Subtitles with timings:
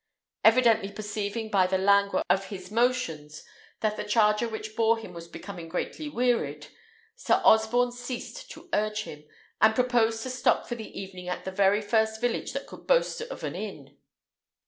[0.43, 3.43] Evidently perceiving by the languor of his motions
[3.81, 6.69] that the charger which bore him was becoming greatly wearied,
[7.15, 9.23] Sir Osborne ceased to urge him,
[9.61, 13.21] and proposed to stop for the evening at the very first village that could boast
[13.21, 13.95] of an inn.